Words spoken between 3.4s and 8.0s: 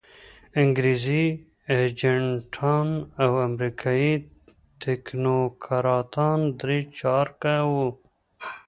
امریکایي تکنوکراتان درې چارکه وو.